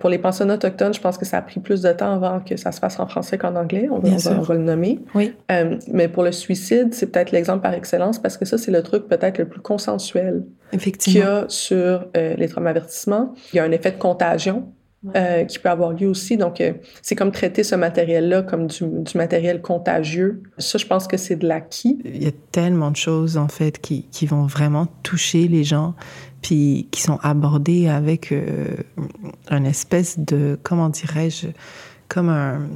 [0.00, 2.56] pour les pensionnats autochtones, je pense que ça a pris plus de temps avant que
[2.56, 3.88] ça se fasse en français qu'en anglais.
[3.90, 4.98] On, va, on va, le nommer.
[5.14, 5.34] Oui.
[5.92, 9.08] mais pour le suicide, c'est peut-être l'exemple par excellence parce que ça, c'est le truc
[9.08, 13.34] peut-être le plus consensuel qu'il y a sur les traumavertissements.
[13.52, 14.72] Il y a un effet de contagion
[15.16, 16.36] euh, qui peut avoir lieu aussi.
[16.36, 20.42] Donc, euh, c'est comme traiter ce matériel-là comme du, du, matériel contagieux.
[20.58, 21.98] Ça, je pense que c'est de l'acquis.
[22.04, 25.94] Il y a tellement de choses, en fait, qui, qui vont vraiment toucher les gens,
[26.42, 28.76] puis qui sont abordées avec euh,
[29.50, 31.48] une espèce de, comment dirais-je,
[32.08, 32.68] comme un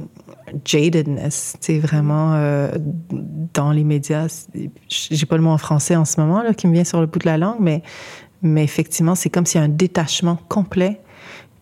[0.63, 2.69] jadedness, c'est vraiment euh,
[3.53, 4.47] dans les médias.
[4.87, 7.07] J'ai pas le mot en français en ce moment là qui me vient sur le
[7.07, 7.83] bout de la langue, mais
[8.41, 11.01] mais effectivement, c'est comme s'il y a un détachement complet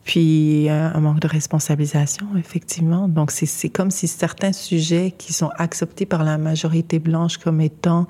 [0.03, 3.07] puis euh, un manque de responsabilisation, effectivement.
[3.07, 8.07] Donc c'est comme si certains sujets qui sont acceptés par la majorité blanche comme étant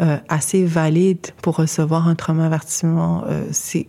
[0.00, 3.44] euh, assez valides pour recevoir un trauma avertissement, euh,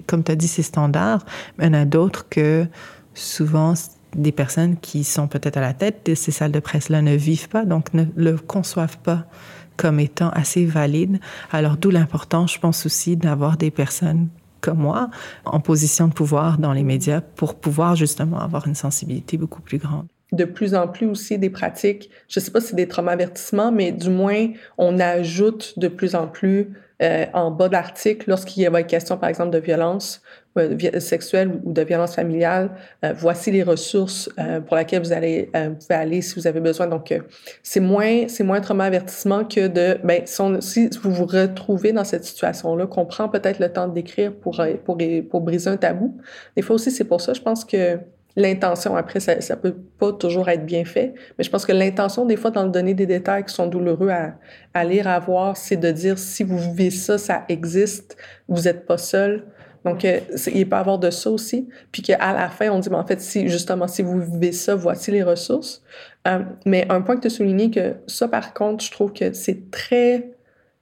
[0.08, 1.26] comme tu as dit, c'est standard.
[1.58, 2.66] Mais il y en a d'autres que
[3.14, 3.74] souvent
[4.16, 7.50] des personnes qui sont peut-être à la tête de ces salles de presse-là ne vivent
[7.50, 9.26] pas, donc ne le conçoivent pas
[9.78, 11.20] comme étant assez valide.
[11.52, 14.28] Alors d'où l'importance, je pense aussi, d'avoir des personnes
[14.64, 15.10] comme moi
[15.46, 19.78] en position de pouvoir dans les médias pour pouvoir justement avoir une sensibilité beaucoup plus
[19.78, 20.08] grande.
[20.32, 23.92] De plus en plus aussi des pratiques, je sais pas si c'est des traumas-avertissements, mais
[23.92, 24.48] du moins,
[24.80, 26.72] on ajoute de plus en plus
[27.04, 30.22] euh, en bas de l'article, lorsqu'il y a question, par exemple, de violence
[31.00, 32.72] sexuelle ou de violence familiale,
[33.04, 36.48] euh, voici les ressources euh, pour lesquelles vous allez euh, vous pouvez aller si vous
[36.48, 36.88] avez besoin.
[36.88, 37.20] Donc, euh,
[37.64, 42.24] c'est moins c'est moins trauma avertissement que de ben si, vous vous retrouvez dans cette
[42.24, 44.98] situation-là, qu'on prend peut-être le temps d'écrire pour pour
[45.30, 46.18] pour briser un tabou.
[46.56, 48.00] Des fois aussi, c'est pour ça, je pense que
[48.36, 52.26] l'intention, après, ça, ça peut pas toujours être bien fait, mais je pense que l'intention,
[52.26, 54.36] des fois, dans le donner des détails qui sont douloureux à,
[54.74, 58.86] à lire, à voir, c'est de dire si vous vivez ça, ça existe, vous n'êtes
[58.86, 59.46] pas seul.
[59.86, 60.20] Donc, euh,
[60.54, 61.68] il peut y avoir de ça aussi.
[61.92, 64.76] Puis qu'à la fin, on dit, mais en fait, si justement, si vous vivez ça,
[64.76, 65.84] voici les ressources.
[66.28, 69.34] Euh, mais un point que tu as souligné, que ça, par contre, je trouve que
[69.34, 70.32] c'est très,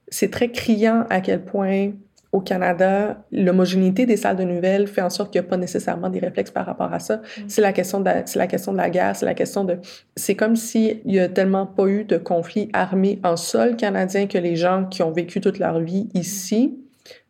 [0.08, 1.92] c'est très criant à quel point
[2.32, 6.08] au Canada, l'homogénéité des salles de nouvelles fait en sorte qu'il n'y a pas nécessairement
[6.08, 7.16] des réflexes par rapport à ça.
[7.16, 7.42] Mm.
[7.48, 9.78] C'est la question de la, c'est la question de la guerre, c'est la question de,
[10.16, 14.38] c'est comme s'il y a tellement pas eu de conflits armés en sol canadien que
[14.38, 16.78] les gens qui ont vécu toute leur vie ici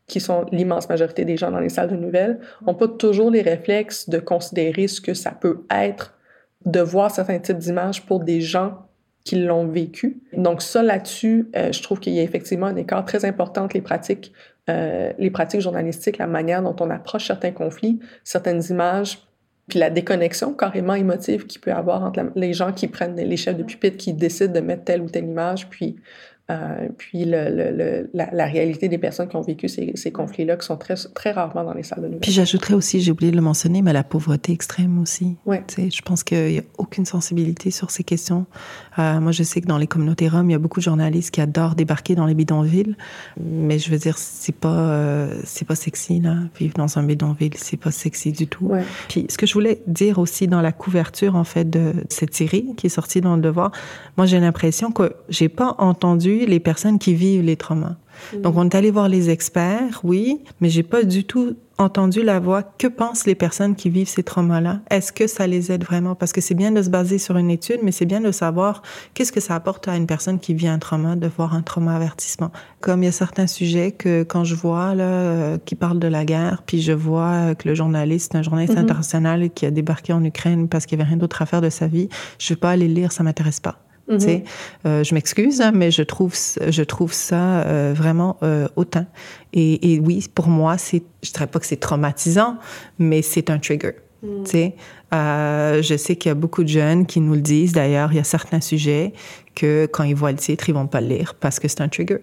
[0.07, 3.43] qui sont l'immense majorité des gens dans les salles de nouvelles, n'ont pas toujours les
[3.43, 6.15] réflexes de considérer ce que ça peut être
[6.65, 8.87] de voir certains types d'images pour des gens
[9.25, 10.21] qui l'ont vécu.
[10.33, 13.77] Donc ça, là-dessus, euh, je trouve qu'il y a effectivement un écart très important entre
[13.77, 14.33] les pratiques,
[14.69, 19.27] euh, les pratiques journalistiques, la manière dont on approche certains conflits, certaines images,
[19.69, 23.37] puis la déconnexion carrément émotive qu'il peut y avoir entre les gens qui prennent les
[23.37, 25.97] chefs de pupitre, qui décident de mettre telle ou telle image, puis
[26.50, 30.76] euh, puis le, la, réalité des personnes qui ont vécu ces, ces conflits-là, qui sont
[30.76, 32.20] très, très rarement dans les salles de nouvelles.
[32.20, 35.37] Puis j'ajouterais aussi, j'ai oublié de le mentionner, mais la pauvreté extrême aussi.
[35.46, 35.62] Ouais.
[35.68, 38.46] Tu sais, je pense qu'il n'y a aucune sensibilité sur ces questions.
[38.98, 41.31] Euh, moi, je sais que dans les communautés roms, il y a beaucoup de journalistes
[41.31, 42.96] qui adorent débarquer dans les bidonvilles,
[43.40, 46.35] mais je veux dire, c'est pas, euh, c'est pas sexy, là.
[46.59, 48.66] Vivre dans un bidonville, c'est pas sexy du tout.
[48.66, 48.83] Ouais.
[49.09, 52.74] Puis ce que je voulais dire aussi dans la couverture, en fait, de cette série
[52.76, 53.70] qui est sortie dans Le Devoir,
[54.16, 57.97] moi, j'ai l'impression que j'ai pas entendu les personnes qui vivent les traumas.
[58.42, 62.38] Donc, on est allé voir les experts, oui, mais j'ai pas du tout entendu la
[62.38, 62.62] voix.
[62.62, 64.81] Que pensent les personnes qui vivent ces traumas-là?
[64.90, 66.14] Est-ce que ça les aide vraiment?
[66.14, 68.83] Parce que c'est bien de se baser sur une étude, mais c'est bien de savoir
[69.14, 71.97] qu'est-ce que ça apporte à une personne qui vit un trauma, de voir un trauma
[71.97, 72.53] avertissement.
[72.81, 76.07] Comme il y a certains sujets que quand je vois, là, euh, qui parlent de
[76.09, 78.85] la guerre, puis je vois que le journaliste, un journaliste Mhm.
[78.85, 81.71] international qui a débarqué en Ukraine parce qu'il y avait rien d'autre à faire de
[81.71, 83.79] sa vie, je vais pas aller le lire, ça m'intéresse pas.
[84.19, 84.45] Sais,
[84.85, 89.07] euh, je m'excuse, hein, mais je trouve, je trouve ça euh, vraiment euh, hautain.
[89.53, 92.59] Et, et oui, pour moi, je dirais pas que c'est traumatisant,
[92.99, 93.93] mais c'est un trigger.
[94.22, 94.76] Tu sais,
[95.12, 97.72] euh, je sais qu'il y a beaucoup de jeunes qui nous le disent.
[97.72, 99.12] D'ailleurs, il y a certains sujets
[99.56, 101.88] que quand ils voient le titre, ils vont pas le lire parce que c'est un
[101.88, 102.18] trigger.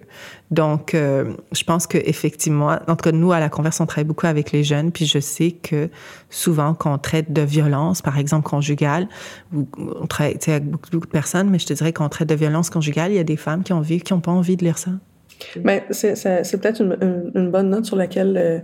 [0.49, 4.05] Donc, euh, je pense que effectivement, en tout cas, nous à la Converse, on travaille
[4.05, 5.89] beaucoup avec les jeunes, puis je sais que
[6.29, 9.09] souvent, quand on traite de violence, par exemple conjugale,
[9.53, 12.07] ou on travaille tu sais, avec beaucoup, beaucoup de personnes, mais je te dirais qu'on
[12.07, 14.31] traite de violence conjugale, il y a des femmes qui ont envie, qui ont pas
[14.31, 14.91] envie de lire ça.
[15.63, 18.59] Mais c'est, c'est, c'est peut-être une, une, une bonne note sur laquelle euh,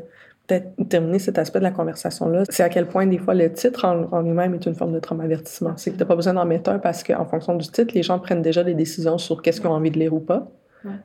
[0.89, 2.43] terminer cet aspect de la conversation-là.
[2.49, 4.99] C'est à quel point, des fois, le titre en, en lui-même est une forme de
[4.99, 5.73] trauma-avertissement.
[5.77, 8.03] C'est que tu n'as pas besoin d'en mettre un parce qu'en fonction du titre, les
[8.03, 10.47] gens prennent déjà des décisions sur qu'est-ce qu'ils ont envie de lire ou pas.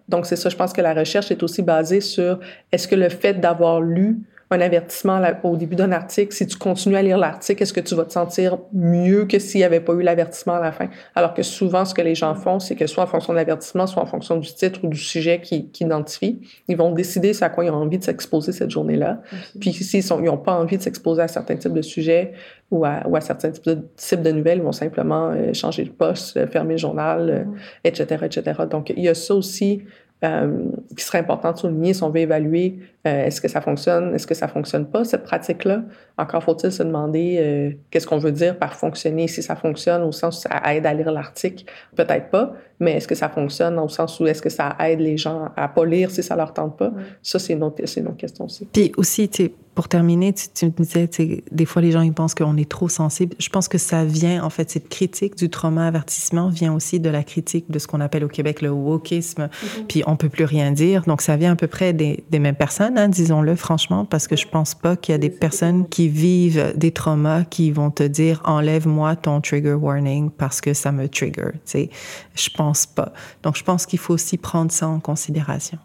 [0.08, 2.38] Donc, c'est ça, je pense que la recherche est aussi basée sur
[2.70, 4.18] est-ce que le fait d'avoir lu
[4.52, 7.94] un avertissement au début d'un article, si tu continues à lire l'article, est-ce que tu
[7.94, 10.88] vas te sentir mieux que s'il n'y avait pas eu l'avertissement à la fin?
[11.14, 13.86] Alors que souvent, ce que les gens font, c'est que soit en fonction de l'avertissement,
[13.86, 17.48] soit en fonction du titre ou du sujet qu'ils qui identifient, ils vont décider à
[17.48, 19.22] quoi ils ont envie de s'exposer cette journée-là.
[19.60, 22.32] Puis s'ils n'ont pas envie de s'exposer à certains types de sujets
[22.72, 25.84] ou à, ou à certains types de, types de nouvelles, ils vont simplement euh, changer
[25.84, 27.44] de poste, euh, fermer le journal, euh,
[27.84, 28.62] etc., etc.
[28.68, 29.82] Donc, il y a ça aussi
[30.22, 34.14] euh, qui serait important de souligner si on veut évaluer euh, est-ce que ça fonctionne,
[34.14, 35.82] est-ce que ça fonctionne pas, cette pratique-là?
[36.18, 40.12] Encore faut-il se demander euh, qu'est-ce qu'on veut dire par fonctionner, si ça fonctionne au
[40.12, 41.64] sens où ça aide à lire l'article,
[41.96, 45.16] peut-être pas, mais est-ce que ça fonctionne au sens où est-ce que ça aide les
[45.16, 46.92] gens à pas lire si ça leur tente pas?
[47.22, 48.66] Ça, c'est une, autre- c'est une autre question aussi.
[48.72, 49.30] Puis aussi,
[49.74, 51.08] pour terminer, tu, tu me disais,
[51.52, 53.34] des fois les gens ils pensent qu'on est trop sensible.
[53.38, 57.08] Je pense que ça vient, en fait, cette critique du trauma avertissement vient aussi de
[57.08, 59.48] la critique de ce qu'on appelle au Québec le wokisme.
[59.88, 61.04] Puis on peut plus rien dire.
[61.06, 64.36] Donc ça vient à peu près des, des mêmes personnes, hein, disons-le franchement, parce que
[64.36, 68.02] je pense pas qu'il y a des personnes qui vivent des traumas qui vont te
[68.02, 71.52] dire enlève-moi ton trigger warning parce que ça me trigger.
[71.52, 71.90] Tu sais,
[72.34, 73.12] je pense pas.
[73.42, 75.78] Donc je pense qu'il faut aussi prendre ça en considération.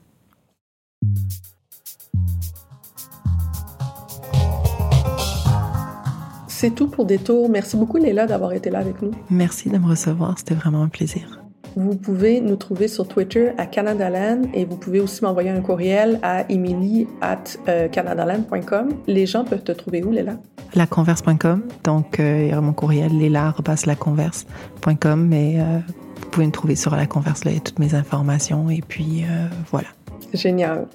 [6.48, 7.50] C'est tout pour Détour.
[7.50, 9.12] Merci beaucoup, Léla, d'avoir été là avec nous.
[9.30, 11.45] Merci de me recevoir, c'était vraiment un plaisir.
[11.76, 16.20] Vous pouvez nous trouver sur Twitter à Canadaland et vous pouvez aussi m'envoyer un courriel
[16.24, 18.90] à emily at euh, canadaland.com.
[19.08, 20.38] Les gens peuvent te trouver où, Léla?
[20.76, 21.64] laconverse.com.
[21.84, 25.28] Donc, euh, il y aura mon courriel, léla.laconverse.com.
[25.28, 25.80] Mais euh,
[26.22, 28.70] vous pouvez me trouver sur la converse, là, il y a toutes mes informations.
[28.70, 29.88] Et puis, euh, voilà.
[30.34, 30.88] Génial.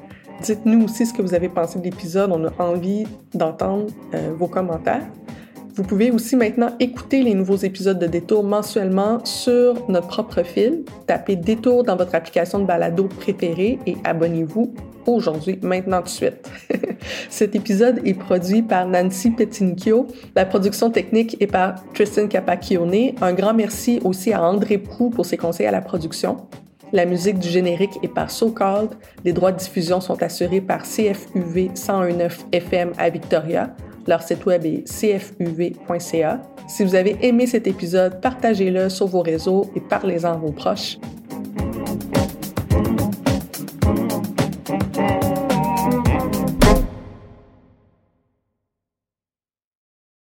[0.43, 2.31] Dites-nous aussi ce que vous avez pensé de l'épisode.
[2.33, 3.87] On a envie d'entendre
[4.38, 5.03] vos commentaires.
[5.81, 10.85] Vous pouvez aussi maintenant écouter les nouveaux épisodes de Détour mensuellement sur notre propre fil.
[11.07, 14.75] Tapez Détour dans votre application de balado préférée et abonnez-vous
[15.07, 16.51] aujourd'hui, maintenant de suite.
[17.31, 20.07] Cet épisode est produit par Nancy Petinicchio.
[20.37, 23.14] La production technique est par Tristan Capacchione.
[23.22, 26.47] Un grand merci aussi à André Prou pour ses conseils à la production.
[26.93, 28.91] La musique du générique est par So Called.
[29.24, 33.74] Les droits de diffusion sont assurés par CFUV 1019 FM à Victoria.
[34.07, 36.42] Leur site web est cfuv.ca.
[36.68, 40.98] Si vous avez aimé cet épisode, partagez-le sur vos réseaux et parlez-en à vos proches.